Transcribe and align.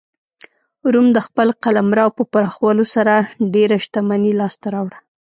روم 0.93 1.07
د 1.15 1.19
خپل 1.27 1.47
قلمرو 1.63 2.15
په 2.17 2.23
پراخولو 2.31 2.83
سره 2.95 3.13
ډېره 3.53 3.75
شتمني 3.85 4.31
لاسته 4.39 4.67
راوړه 4.73 4.97